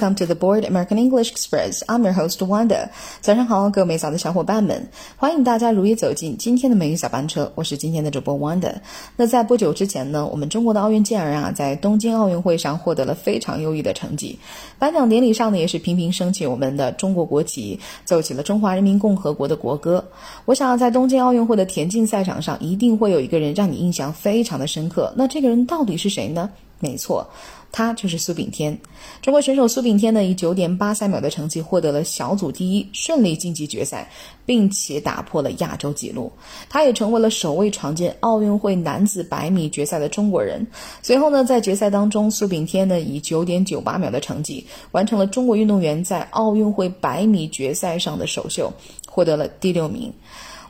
[0.00, 1.82] Welcome to the Board American English Express.
[1.86, 2.88] I'm your host Wanda.
[3.20, 4.88] 早上好，各位美嫂的小伙伴们，
[5.18, 7.52] 欢迎大家如约走进今天的美语小班车。
[7.54, 8.72] 我是今天的主播 Wanda。
[9.14, 14.38] 那在不久之前呢，我们中国的奥运健儿啊，在东京奥运会上获得了非常优异的成绩。
[14.78, 20.02] 颁奖典礼上呢，也是频频升起我们的中国国旗，奏起了中华人民共和国的国歌。
[20.46, 25.12] 我想要在东京奥运会的田径赛场上，一定会有一个人让你印象非常的深刻。
[25.14, 26.48] 那这个人到底是谁呢？
[26.82, 27.28] 没错，
[27.72, 28.76] 他就是苏炳添。
[29.22, 34.10] 中国选手苏炳添呢，以九点八三秒的成绩获得了小组第一，顺利晋级决赛，
[34.44, 36.30] 并且打破了亚洲纪录。
[36.68, 40.66] 他也成为了首位闯进奥运会男子百米决赛的中国人。
[41.02, 48.72] 随后呢，在决赛当中，苏炳添呢以九点九八秒的成绩，完成了中国运动员在奥运会百米决赛上的首秀，
[49.06, 50.12] 获得了第六名。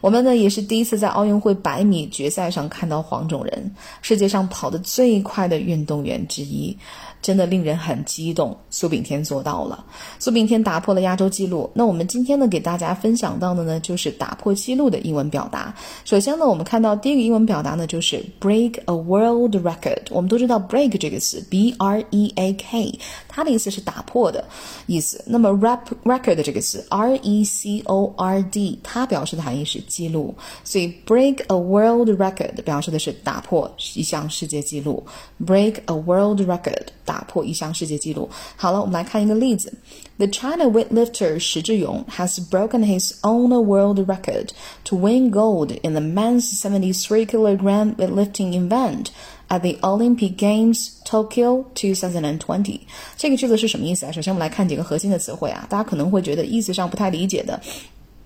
[0.00, 3.70] 我们呢也是第一次在奥运会百米决赛上看到黄种人，
[4.02, 6.76] 世界上跑得最快的运动员之一，
[7.20, 8.56] 真的令人很激动。
[8.70, 9.84] 苏炳添做到了，
[10.18, 11.70] 苏炳添打破了亚洲纪录。
[11.74, 15.74] 那我们今天呢给大家分享到的呢就是打破纪录的英文表达。
[16.04, 20.00] 首先呢，我们看到第一个英文表达呢就是 break a world record。
[20.10, 24.44] 我们都知道 break 这个词，b r e a k，它的意思是打破的
[24.86, 25.22] 意思。
[25.26, 30.33] 那么 rap record 这个词，r e c o r d，它表示的含义是记录，
[30.63, 35.03] 所以 break a world record 表示的是打破一项世界纪录。
[35.45, 38.29] break a world record 打破一项世界纪录。
[38.55, 39.73] 好了，我们来看一个例子。
[40.17, 44.49] The China weightlifter 石智勇 has broken his own world record
[44.85, 49.07] to win gold in the men's 73 kilogram weightlifting event
[49.49, 52.79] at the Olympic Games Tokyo 2020。
[53.17, 54.11] 这个句子是什么意思啊？
[54.13, 57.59] 首先我们来看几个核心的词汇啊，大家可能会觉得意思上不太理解的。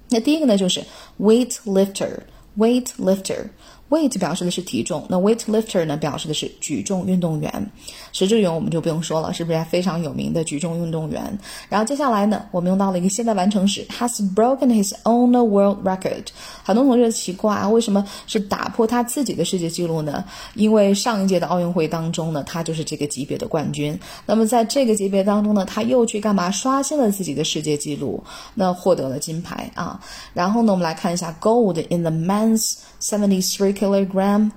[0.09, 0.83] 那第一个呢，就是
[1.19, 3.49] weightlifter，weightlifter。
[3.90, 7.70] weight 表示的是体重，那 weightlifter 呢表示的是举重运动员。
[8.12, 11.38] 石智勇我们就不用说了，是不是非常有名的举重运动员？
[11.68, 16.24] 然后接下来呢，我们用到了一个现在完成时，has broken his own world record。
[16.62, 20.24] 很多同学奇怪啊，为什么是打破他自己的世界纪录呢？
[20.54, 23.98] 因为上一届的奥运会当中呢，他就是这个级别的冠军。
[24.26, 26.50] 那么在这个级别当中呢，他又去干嘛？
[26.50, 28.22] 刷新了自己的世界纪录，
[28.54, 30.00] 那获得了金牌啊。
[30.32, 34.51] 然后呢，我们来看一下 gold in the men's seventy three kilogram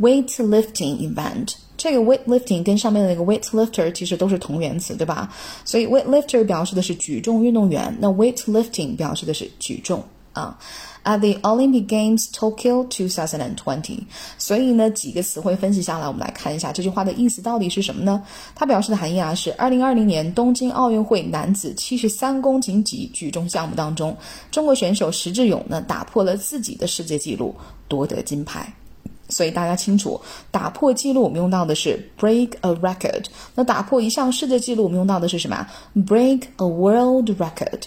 [0.00, 1.54] weightlifting event。
[1.76, 5.28] 这个 weightlifting 跟上面的那个 weightlifter 其实都是同源词，对吧？
[5.64, 10.56] 所以 weightlifter 表示的是举重运动员，那 weightlifting 表示的是举重啊。
[11.05, 13.99] At the Olympic Games Tokyo 2020，
[14.37, 18.21] 所以呢，几个词汇分析下来，我们来看一下这句话的意思到底是什么呢？
[18.53, 24.15] 它表示的含义啊是：二零二零年东京奥运会男子七十三公斤级举重项目当中，
[24.51, 27.55] 中国选手石智勇呢打破了自己的世界纪录，
[27.87, 28.71] 夺得金牌。
[29.29, 30.19] 所以大家清楚，
[30.51, 33.25] 打破记录我们用到的是 break a record。
[33.55, 37.83] 那打破一项世界纪录我们用到的是什么？break a world record。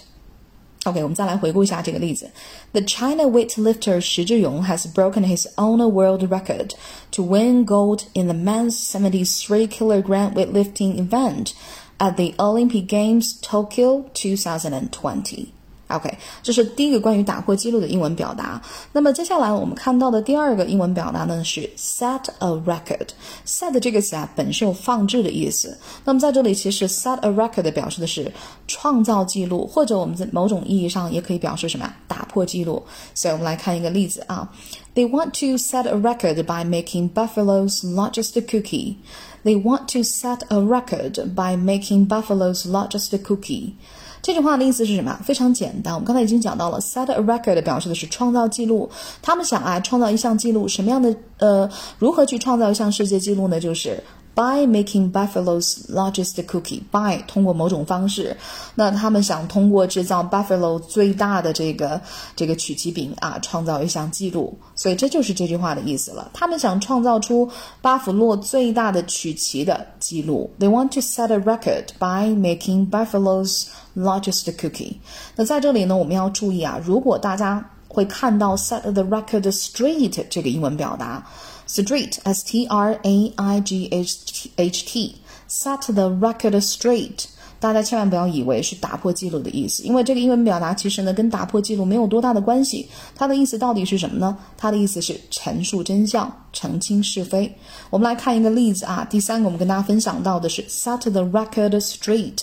[0.84, 2.30] OK，我们再来回顾一下这个例子。
[2.72, 6.70] The China weightlifter 石智勇 has broken his own world record
[7.12, 11.52] to win gold in the men's 73 kilogram weightlifting event
[11.98, 15.51] at the Olympic Games Tokyo 2020.
[15.95, 18.61] OK，这是第一个关于打破记录的英文表达。
[18.91, 23.07] 那么接下来我们看到的第二个英文表达呢是 set a record。
[23.45, 25.77] set 这个词啊本身有放置的意思。
[26.03, 28.31] 那么在这里其实 set a record 表示的是
[28.67, 32.83] 创造记录，或者我们在某种意义上也可以表示什么呀打破记录。
[33.13, 34.51] 所以我们来看一个例子啊。
[34.95, 38.97] They want to set a record by making buffalo's largest cookie.
[39.43, 43.73] They want to set a record by making buffalo's largest cookie.
[44.23, 45.19] 这句话的意思是什么？
[45.21, 48.89] 非常简单，我们刚才已经讲到了，set a record 表示的是创造记录。
[49.21, 53.59] 他们想啊，创造一项记录，什么样的呃，如何去创造一项世界纪录呢？
[53.59, 54.01] 就是
[54.35, 56.81] by making buffalo's largest cookie。
[56.91, 58.35] by 通过某种方式，
[58.75, 62.01] 那他们想通过制造 buffalo 最大的这个
[62.35, 64.57] 这个曲奇饼啊，创造一项记录。
[64.75, 66.31] 所以这就是这句话的意思了。
[66.33, 67.49] 他们想创造出
[67.81, 70.49] 巴甫洛最大的曲奇的记录。
[70.59, 74.95] They want to set a record by making buffalo's largest cookie。
[75.35, 81.23] 那在这里呢，我们要注意啊，如果大家会看到 set the record straight 这个英文表达
[81.67, 85.15] ，straight s t r a i g h h t
[85.49, 87.25] set the record straight。
[87.59, 92.89] 大家千万不要以为是打破记录的意思，因为这个英文表达其实呢跟打破记录没有多大的关系。
[93.15, 94.37] 它的意思到底是什么呢？
[94.57, 97.55] 它的意思是陈述真相、澄清是非。
[97.89, 102.39] 我们来看一个例子啊，第三个我们跟大家分享到的是 set the record straight。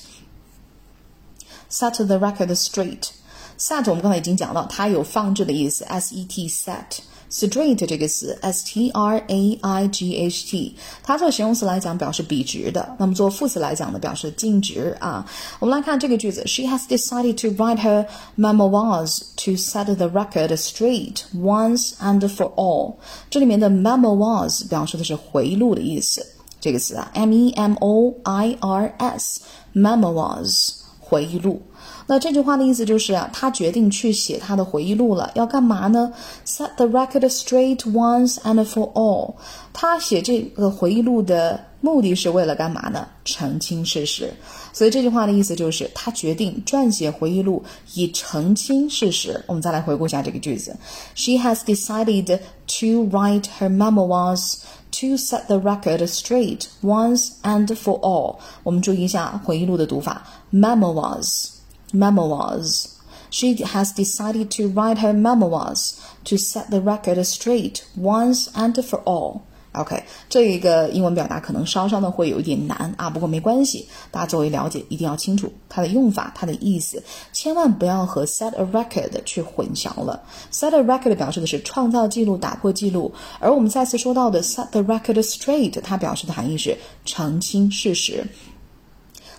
[1.70, 3.11] set the record straight。
[3.58, 7.00] set 我们刚才已经讲到，它有放置的意思，s e t set。
[7.30, 15.25] straight 这个词，s t r a i g h t，它做形容词来讲表示笔直的，那么做副词来讲呢，表示径直啊。
[15.60, 18.06] 我们来看这个句子，She has decided to write her
[18.38, 22.95] memoirs to set the record straight once and for all。
[23.30, 26.25] 这里面的 memoirs 表示的是回录的意思，
[26.62, 31.62] 这个词啊，m e m o i r s，memoirs 回忆录。
[32.11, 36.12] 那这句话的意思就是啊，他决定去写他的回忆录了，要干嘛呢
[36.45, 39.35] ？Set the record straight once and for all。
[39.73, 43.07] 他写这个回忆录的目的是为了干嘛呢？
[43.25, 44.29] 澄清事实。
[44.73, 47.62] 所以这句话的意思就是，他决定撰写回忆录
[47.95, 49.41] 以澄清事实。
[49.47, 50.77] 我们再来回顾一下这个句子
[51.15, 52.41] ：She has decided
[52.81, 54.55] to write her memoirs
[54.99, 58.39] to set the record straight once and for all。
[58.65, 61.60] 我们注意一下回忆录的读法：memoirs。
[61.92, 62.87] Memoirs.
[63.31, 65.94] She has decided to write her memoirs
[66.25, 69.42] to set the record straight once and for all.
[69.72, 77.00] OK，这一个英文表达可能稍稍的会有一点难啊，不过没关系，大家作为了解一定要清楚它的用法、它的意思，
[77.32, 80.20] 千万不要和 set a record 去混淆了。
[80.50, 88.26] set a record 表示的是创造记录、打破记录，而我们再次说到的 set the record straight，它表示的含义是澄清事实。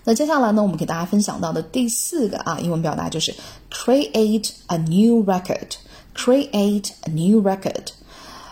[0.03, 3.33] 那接下来呢，我们给大家分享到的第四个啊英文表达就是
[3.71, 5.68] create a new record。
[6.13, 7.88] create a new record。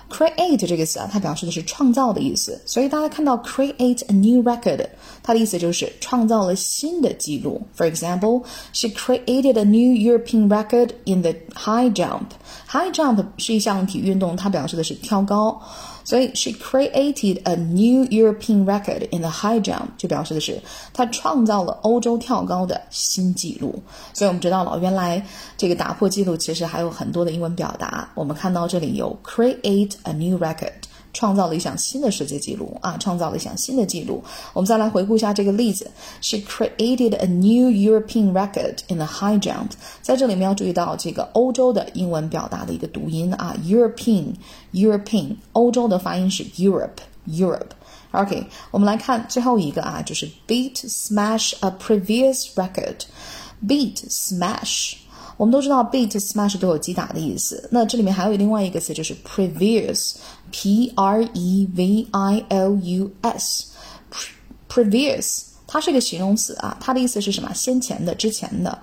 [0.09, 4.83] create 这个词啊，它表示的是创造的意思，所以大家看到 create a new record，
[5.21, 7.61] 它的意思就是创造了新的记录。
[7.77, 8.43] For example,
[8.73, 12.29] she created a new European record in the high jump.
[12.67, 15.61] High jump 是一项体育运动，它表示的是跳高。
[16.03, 20.61] 所以 she created a new European record in the high jump，就表示的是
[20.93, 23.81] 她创造了欧洲跳高的新纪录。
[24.13, 25.23] 所以我们知道了，原来
[25.57, 28.09] 这个打破纪录其实还有很多的英文表达。
[28.15, 30.73] 我们看到这里有 create a new record。
[31.12, 32.96] 创造了一项新的世界纪录啊！
[32.98, 34.22] 创造了一项新的纪录。
[34.52, 35.90] 我们再来回顾一下这个例子：
[36.20, 39.70] She created a new European record in the high jump。
[40.02, 54.94] 在这里面要注意到这个欧洲的英文表达的一个读音啊，European，European，欧洲的发音是 Europe，Europe。OK，我们来看最后一个啊，就是 beat smash a previous record。beat smash。
[55.38, 67.52] 我们都知道 beat smash 都有击打的意思，那这里面还有另外一个词就是 previous，p r e v i l u s，previous 它是一个形容词啊，它的意思是什么？
[67.52, 68.78] 先前的、之前的。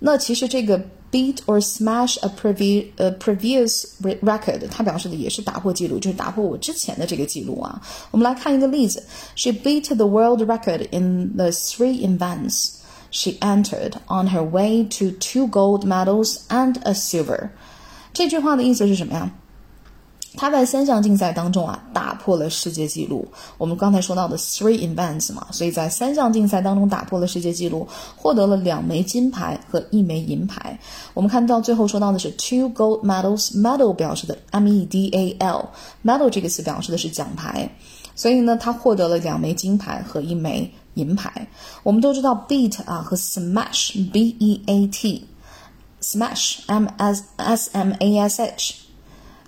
[0.00, 0.78] 那其实这个
[1.10, 7.80] beat or smash a previous 呃 previous record，它表示的也是打破记录，就是打破我之前的这个记录啊。
[8.10, 9.02] 我们来看一个例子，
[9.36, 12.72] She beat the world record in the three events
[13.11, 17.49] She entered on her way to two gold medals and a silver。
[18.13, 19.31] 这句话的意思是什么呀？
[20.37, 23.27] 她在三项竞赛当中啊，打破了世界纪录。
[23.57, 30.77] 我们刚才说到的 three events 嘛，所以在三项竞赛当中打破了世界纪录，获得了两枚金牌和一枚银牌。
[31.15, 37.67] 我们看到最后说到的是 two gold medals，medal 表示的 m e d a l，medal 这个词表示的是奖牌。
[38.15, 41.47] 所以呢，她获得了两枚金牌和一枚银牌。
[41.83, 45.25] 我们都知道 beat 啊和 smash b e a t
[46.01, 48.75] smash m s s m a s h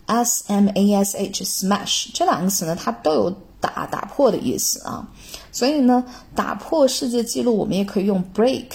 [0.08, 3.30] s m a s h smash 这两个词呢，它都有
[3.60, 5.08] 打打破的意思啊。
[5.52, 6.04] 所以呢，
[6.34, 8.68] 打破世界纪录，我们也可以用 break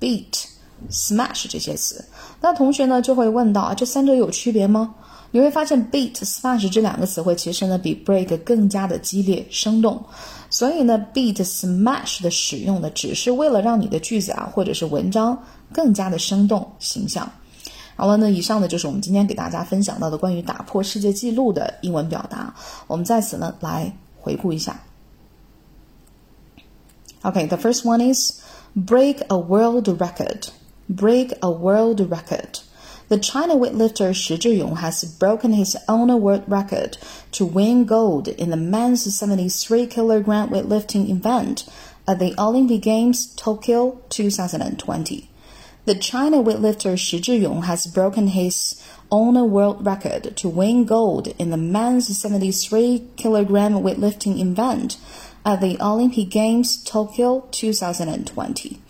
[0.00, 0.44] beat
[0.90, 2.04] smash 这些词。
[2.40, 4.94] 那同学呢就会问到啊，这三者有区别吗？
[5.30, 10.02] 你会发现 beat、smash 这两个词汇其实呢比 break 更加的激烈生动，
[10.50, 15.38] 所以呢 beat、smash 的使用呢只是为了让你的句子啊或者是文章
[15.72, 17.30] 更加的生动形象。
[17.96, 22.54] 好了，那以上呢就是我们今天给大家分享到的关于打破世界纪录的英文表达。
[22.86, 24.80] 我们在此呢来回顾一下。
[27.22, 28.40] OK，the first one is
[28.76, 30.48] break a world record.
[30.88, 32.60] Break a world record.
[33.08, 36.98] The China weightlifter Shi Zhiyong has broken his own world record
[37.32, 41.66] to win gold in the men's 73 kilogram weightlifting event
[42.06, 45.30] at the Olympic Games Tokyo 2020.
[45.86, 51.48] The China weightlifter Shi Zhiyong has broken his own world record to win gold in
[51.48, 54.98] the men's 73 kilogram weightlifting event
[55.46, 58.82] at the Olympic Games Tokyo 2020.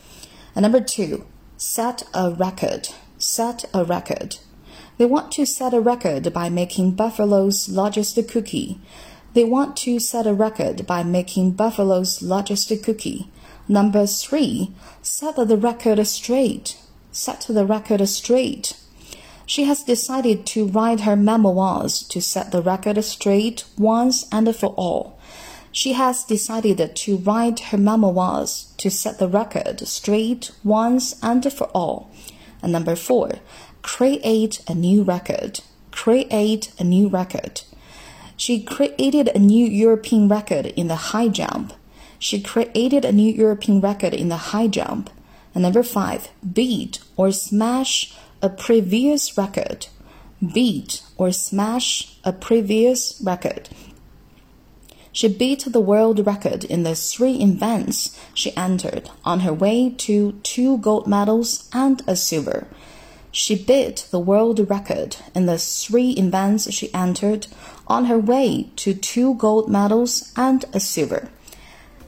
[0.56, 1.24] And number two,
[1.56, 4.38] set a record set a record.
[4.96, 8.80] They want to set a record by making Buffalo's largest cookie.
[9.34, 13.30] They want to set a record by making Buffalo's largest cookie.
[13.68, 14.72] Number three,
[15.02, 16.76] set the record straight.
[17.12, 18.76] set the record straight.
[19.46, 24.74] She has decided to write her memoirs to set the record straight once and for
[24.76, 25.18] all.
[25.72, 31.68] She has decided to write her memoirs to set the record straight once and for
[31.74, 32.10] all.
[32.62, 33.32] And number four,
[33.82, 35.60] create a new record.
[35.90, 37.62] Create a new record.
[38.36, 41.72] She created a new European record in the high jump.
[42.18, 45.10] She created a new European record in the high jump.
[45.54, 49.88] And number five, beat or smash a previous record.
[50.54, 53.68] Beat or smash a previous record.
[55.17, 60.33] She beat the world record in the three events she entered on her way to
[60.41, 62.65] two gold medals and a silver.
[63.31, 67.47] She beat the world record in the three events she entered
[67.87, 71.29] on her way to two gold medals and a silver.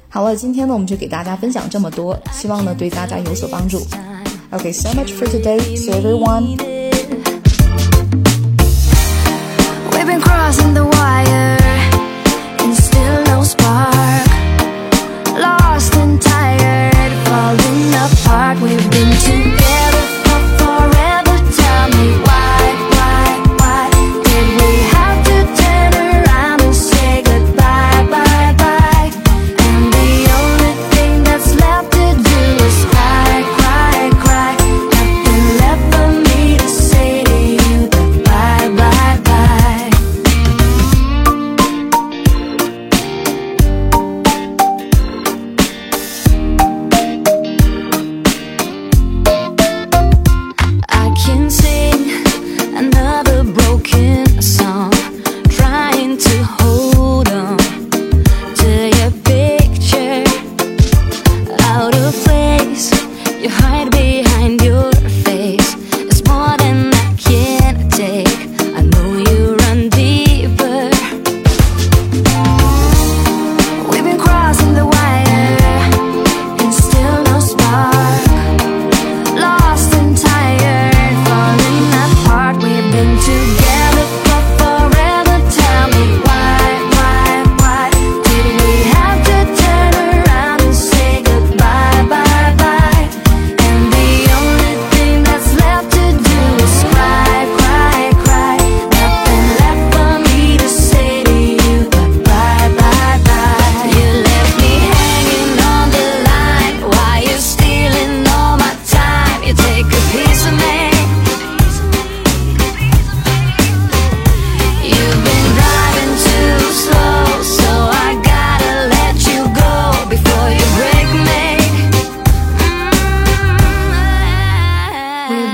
[0.10, 3.80] 好了，今天呢，我们就给大家分享这么多，希望呢对大家有所帮助。
[4.51, 5.60] Okay, so much for today.
[5.75, 6.58] So everyone.
[9.92, 10.88] We've been crossing the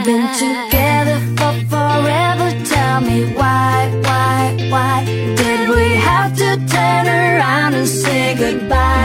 [0.06, 2.48] been together for forever.
[2.64, 8.95] Tell me why, why, why did we have to turn around and say goodbye?